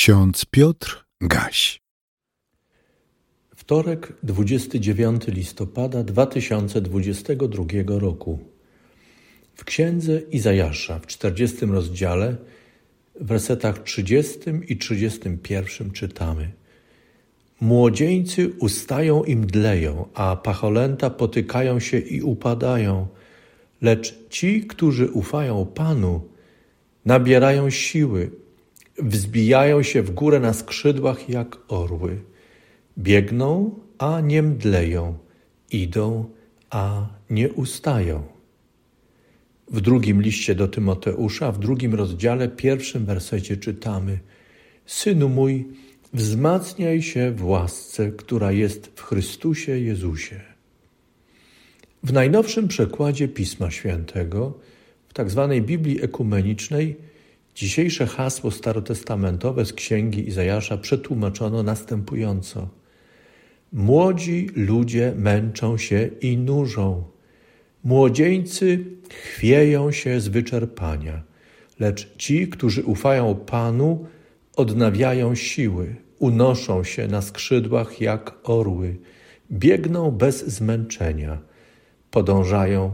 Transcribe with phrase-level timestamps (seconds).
[0.00, 1.80] Ksiądz Piotr Gaś.
[3.56, 8.38] Wtorek, 29 listopada 2022 roku.
[9.54, 12.36] W księdze Izajasza w 40 rozdziale,
[13.20, 16.52] w wersetach 30 i 31 czytamy:
[17.60, 23.08] Młodzieńcy ustają i mdleją, a pacholęta potykają się i upadają,
[23.82, 26.28] lecz ci, którzy ufają Panu,
[27.04, 28.30] nabierają siły
[28.98, 32.18] Wzbijają się w górę na skrzydłach jak orły.
[32.98, 35.18] Biegną, a nie mdleją.
[35.72, 36.24] Idą,
[36.70, 38.22] a nie ustają.
[39.70, 44.18] W drugim liście do Tymoteusza, w drugim rozdziale, pierwszym wersecie czytamy:
[44.86, 45.68] Synu mój,
[46.12, 50.40] wzmacniaj się w łasce, która jest w Chrystusie Jezusie.
[52.02, 54.58] W najnowszym przekładzie Pisma Świętego,
[55.08, 56.96] w tak zwanej Biblii Ekumenicznej,
[57.60, 62.68] Dzisiejsze hasło starotestamentowe z księgi Izajasza przetłumaczono następująco:
[63.72, 67.04] Młodzi ludzie męczą się i nużą,
[67.84, 71.22] młodzieńcy chwieją się z wyczerpania,
[71.80, 74.06] lecz ci, którzy ufają Panu,
[74.56, 78.96] odnawiają siły, unoszą się na skrzydłach jak orły,
[79.52, 81.38] biegną bez zmęczenia,
[82.10, 82.92] podążają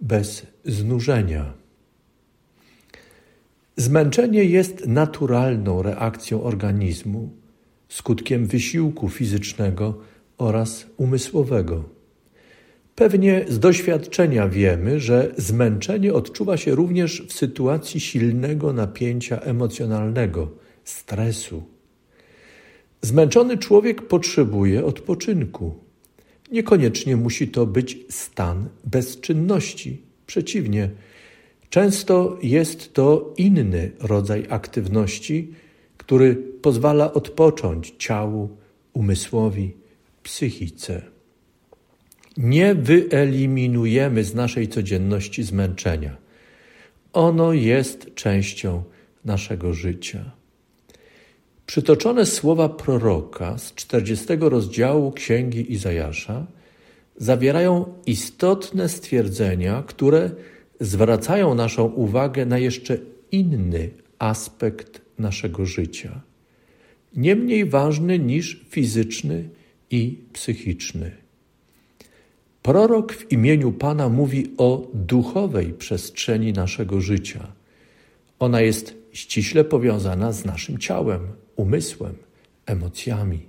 [0.00, 1.57] bez znużenia.
[3.78, 7.30] Zmęczenie jest naturalną reakcją organizmu,
[7.88, 9.98] skutkiem wysiłku fizycznego
[10.38, 11.84] oraz umysłowego.
[12.94, 20.50] Pewnie z doświadczenia wiemy, że zmęczenie odczuwa się również w sytuacji silnego napięcia emocjonalnego,
[20.84, 21.62] stresu.
[23.02, 25.74] Zmęczony człowiek potrzebuje odpoczynku.
[26.52, 30.02] Niekoniecznie musi to być stan bezczynności.
[30.26, 30.90] Przeciwnie,
[31.70, 35.52] Często jest to inny rodzaj aktywności,
[35.96, 38.56] który pozwala odpocząć ciału,
[38.92, 39.76] umysłowi,
[40.22, 41.02] psychice.
[42.36, 46.16] Nie wyeliminujemy z naszej codzienności zmęczenia.
[47.12, 48.82] Ono jest częścią
[49.24, 50.30] naszego życia.
[51.66, 56.46] Przytoczone słowa proroka z 40 rozdziału Księgi Izajasza
[57.16, 60.30] zawierają istotne stwierdzenia, które
[60.80, 62.98] zwracają naszą uwagę na jeszcze
[63.32, 66.20] inny aspekt naszego życia,
[67.16, 69.48] nie mniej ważny niż fizyczny
[69.90, 71.10] i psychiczny.
[72.62, 77.52] Prorok w imieniu Pana mówi o duchowej przestrzeni naszego życia.
[78.38, 81.20] Ona jest ściśle powiązana z naszym ciałem,
[81.56, 82.14] umysłem,
[82.66, 83.40] emocjami.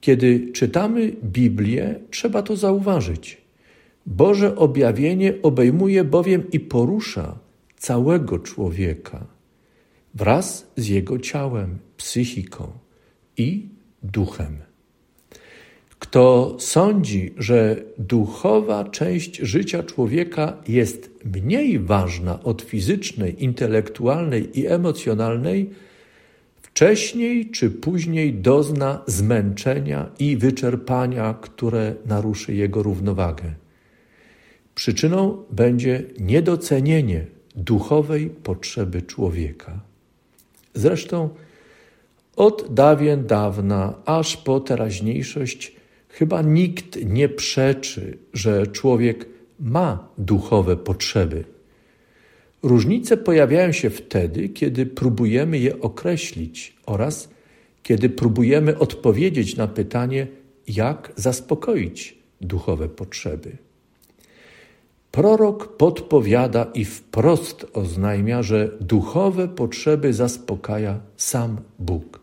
[0.00, 3.45] Kiedy czytamy Biblię, trzeba to zauważyć.
[4.06, 7.38] Boże objawienie obejmuje bowiem i porusza
[7.76, 9.26] całego człowieka
[10.14, 12.72] wraz z jego ciałem, psychiką
[13.36, 13.68] i
[14.02, 14.56] duchem.
[15.98, 25.70] Kto sądzi, że duchowa część życia człowieka jest mniej ważna od fizycznej, intelektualnej i emocjonalnej,
[26.62, 33.54] wcześniej czy później dozna zmęczenia i wyczerpania, które naruszy jego równowagę.
[34.76, 39.80] Przyczyną będzie niedocenienie duchowej potrzeby człowieka.
[40.74, 41.28] Zresztą
[42.36, 45.76] od dawien dawna aż po teraźniejszość
[46.08, 49.28] chyba nikt nie przeczy, że człowiek
[49.60, 51.44] ma duchowe potrzeby.
[52.62, 57.28] Różnice pojawiają się wtedy, kiedy próbujemy je określić oraz
[57.82, 60.26] kiedy próbujemy odpowiedzieć na pytanie,
[60.68, 63.65] jak zaspokoić duchowe potrzeby.
[65.16, 72.20] Prorok podpowiada i wprost oznajmia, że duchowe potrzeby zaspokaja sam Bóg.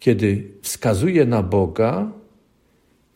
[0.00, 2.12] Kiedy wskazuje na Boga,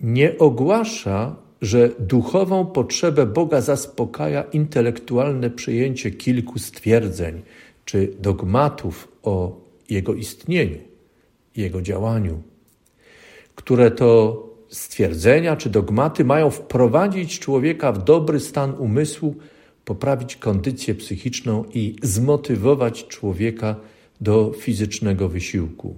[0.01, 7.43] nie ogłasza, że duchową potrzebę Boga zaspokaja intelektualne przyjęcie kilku stwierdzeń
[7.85, 10.79] czy dogmatów o Jego istnieniu,
[11.57, 12.43] Jego działaniu,
[13.55, 19.35] które to stwierdzenia czy dogmaty mają wprowadzić człowieka w dobry stan umysłu,
[19.85, 23.77] poprawić kondycję psychiczną i zmotywować człowieka
[24.21, 25.97] do fizycznego wysiłku.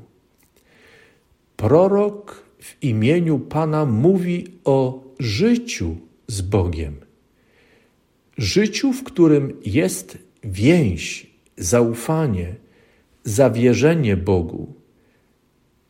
[1.56, 6.97] Prorok w imieniu Pana mówi o życiu z Bogiem.
[8.38, 12.55] Życiu, w którym jest więź, zaufanie,
[13.25, 14.73] zawierzenie Bogu.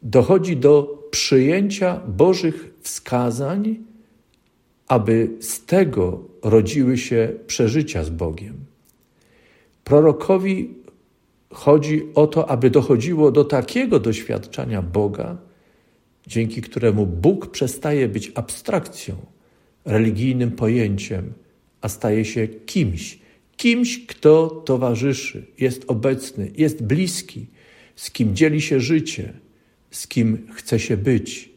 [0.03, 3.77] Dochodzi do przyjęcia Bożych wskazań,
[4.89, 8.55] aby z tego rodziły się przeżycia z Bogiem.
[9.85, 10.75] Prorokowi
[11.51, 15.37] chodzi o to, aby dochodziło do takiego doświadczenia Boga,
[16.27, 19.17] dzięki któremu Bóg przestaje być abstrakcją,
[19.85, 21.33] religijnym pojęciem,
[21.81, 23.19] a staje się kimś,
[23.57, 27.47] kimś, kto towarzyszy, jest obecny, jest bliski,
[27.97, 29.33] z kim dzieli się życie,
[29.91, 31.51] z kim chce się być,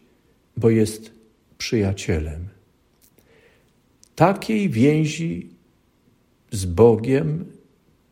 [0.58, 1.12] bo jest
[1.58, 2.48] przyjacielem.
[4.16, 5.50] Takiej więzi
[6.52, 7.46] z Bogiem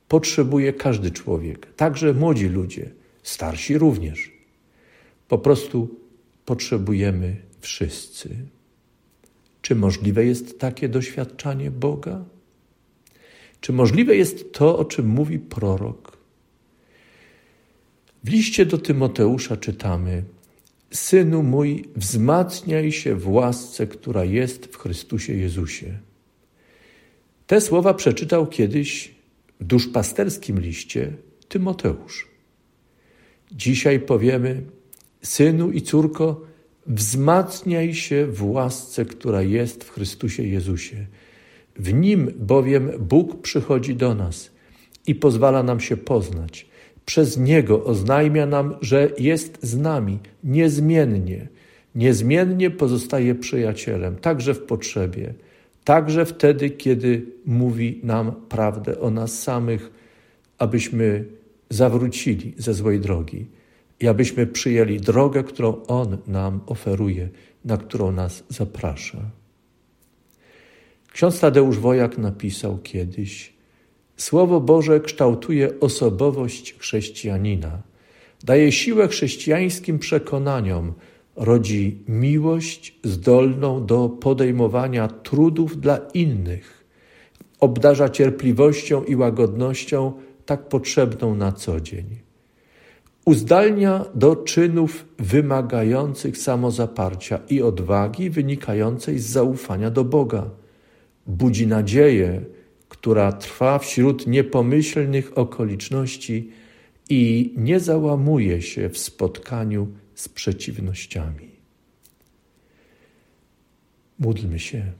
[0.07, 2.91] potrzebuje każdy człowiek, także młodzi ludzie,
[3.23, 4.31] starsi również.
[5.27, 5.99] Po prostu
[6.45, 8.29] potrzebujemy wszyscy.
[9.61, 12.25] Czy możliwe jest takie doświadczanie Boga?
[13.61, 16.18] Czy możliwe jest to, o czym mówi prorok?
[18.23, 20.23] W liście do Tymoteusza czytamy:
[20.91, 25.97] Synu mój, wzmacniaj się w łasce, która jest w Chrystusie Jezusie.
[27.47, 29.15] Te słowa przeczytał kiedyś
[29.59, 31.13] w duszpasterskim liście
[31.47, 32.27] Tymoteusz.
[33.51, 34.61] Dzisiaj powiemy:
[35.21, 36.41] Synu i córko,
[36.87, 41.05] wzmacniaj się w łasce, która jest w Chrystusie Jezusie.
[41.75, 44.51] W nim bowiem Bóg przychodzi do nas
[45.07, 46.68] i pozwala nam się poznać.
[47.09, 51.47] Przez Niego oznajmia nam, że jest z nami niezmiennie.
[51.95, 55.33] Niezmiennie pozostaje przyjacielem, także w potrzebie,
[55.83, 59.91] także wtedy, kiedy mówi nam prawdę o nas samych,
[60.57, 61.25] abyśmy
[61.69, 63.45] zawrócili ze złej drogi
[63.99, 67.29] i abyśmy przyjęli drogę, którą On nam oferuje,
[67.65, 69.21] na którą nas zaprasza.
[71.13, 73.58] Ksiądz Tadeusz Wojak napisał kiedyś:
[74.19, 77.81] Słowo Boże kształtuje osobowość chrześcijanina,
[78.43, 80.93] daje siłę chrześcijańskim przekonaniom,
[81.35, 86.85] rodzi miłość zdolną do podejmowania trudów dla innych,
[87.59, 90.13] obdarza cierpliwością i łagodnością
[90.45, 92.05] tak potrzebną na co dzień.
[93.25, 100.49] Uzdalnia do czynów wymagających samozaparcia i odwagi wynikającej z zaufania do Boga.
[101.27, 102.41] Budzi nadzieję,
[102.89, 106.51] która trwa wśród niepomyślnych okoliczności
[107.09, 111.49] i nie załamuje się w spotkaniu z przeciwnościami.
[114.19, 114.91] Módlmy się.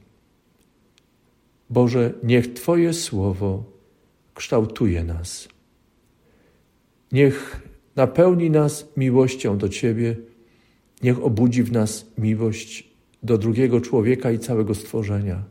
[1.70, 3.64] Boże, niech Twoje słowo
[4.34, 5.48] kształtuje nas.
[7.12, 7.60] Niech
[7.96, 10.16] napełni nas miłością do Ciebie,
[11.02, 12.90] niech obudzi w nas miłość
[13.22, 15.44] do drugiego człowieka i całego stworzenia.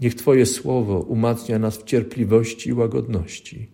[0.00, 3.68] Niech Twoje słowo umacnia nas w cierpliwości i łagodności.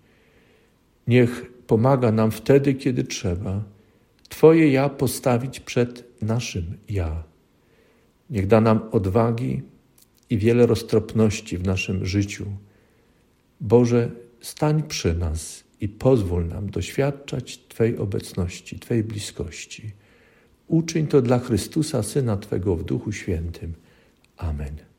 [1.07, 3.65] Niech pomaga nam wtedy, kiedy trzeba,
[4.29, 7.25] Twoje ja postawić przed naszym ja.
[8.31, 9.63] Niech da nam odwagi
[10.31, 12.47] i wiele roztropności w naszym życiu.
[13.61, 14.11] Boże,
[14.41, 19.93] stań przy nas i pozwól nam doświadczać Twej obecności, Twej bliskości.
[20.69, 23.75] Uczyń to dla Chrystusa, Syna Twego w Duchu Świętym.
[24.37, 24.94] Amen.